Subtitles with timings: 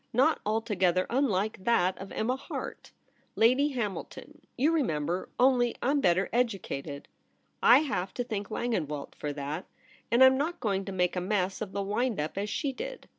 [0.13, 2.91] Not altogether unlike that of Emma Harte,
[3.35, 7.07] Lady Hamilton— you re member— only I'm better educated.
[7.61, 9.67] I have to thank Langenwelt for that;
[10.09, 13.09] and I'm not going to make a mess of the wind up as she did.